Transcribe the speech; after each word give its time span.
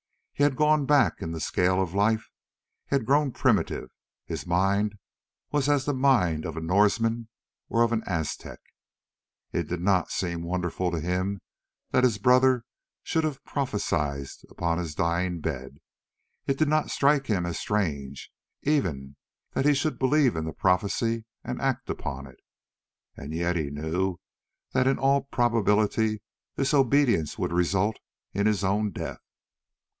He 0.33 0.41
had 0.43 0.55
gone 0.55 0.87
back 0.87 1.21
in 1.21 1.29
the 1.29 1.39
scale 1.39 1.79
of 1.79 1.93
life, 1.93 2.31
he 2.89 2.95
had 2.95 3.05
grown 3.05 3.31
primitive; 3.31 3.91
his 4.25 4.47
mind 4.47 4.95
was 5.51 5.69
as 5.69 5.85
the 5.85 5.93
mind 5.93 6.43
of 6.43 6.57
a 6.57 6.61
Norseman 6.61 7.27
or 7.69 7.83
of 7.83 7.91
an 7.91 8.01
Aztec. 8.07 8.57
It 9.51 9.67
did 9.67 9.79
not 9.81 10.09
seem 10.09 10.41
wonderful 10.41 10.89
to 10.89 10.99
him 10.99 11.39
that 11.91 12.03
his 12.03 12.17
brother 12.17 12.65
should 13.03 13.23
have 13.23 13.45
prophesied 13.45 14.25
upon 14.49 14.79
his 14.79 14.95
dying 14.95 15.39
bed; 15.39 15.77
it 16.47 16.57
did 16.57 16.67
not 16.67 16.89
strike 16.89 17.27
him 17.27 17.45
as 17.45 17.59
strange 17.59 18.31
even 18.63 19.17
that 19.51 19.65
he 19.65 19.75
should 19.75 19.99
believe 19.99 20.35
in 20.35 20.45
the 20.45 20.53
prophecy 20.53 21.25
and 21.43 21.61
act 21.61 21.87
upon 21.87 22.25
it. 22.25 22.39
And 23.15 23.35
yet 23.35 23.55
he 23.55 23.69
knew 23.69 24.17
that 24.73 24.87
in 24.87 24.97
all 24.97 25.21
probability 25.25 26.23
this 26.55 26.73
obedience 26.73 27.37
would 27.37 27.53
result 27.53 27.99
in 28.33 28.47
his 28.47 28.63
own 28.63 28.89
death. 28.89 29.19